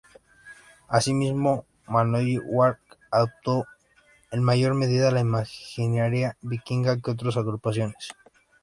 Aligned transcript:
Asimismo, 0.87 1.67
Manowar 1.85 2.79
adoptó 3.11 3.67
en 4.31 4.41
mayor 4.41 4.73
medida 4.73 5.11
la 5.11 5.19
imaginería 5.19 6.37
vikinga 6.41 6.99
que 6.99 7.11
otras 7.11 7.37
agrupaciones. 7.37 8.07